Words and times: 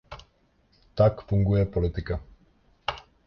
Tak 0.95 1.21
funguje 1.21 1.65
politika. 1.65 2.19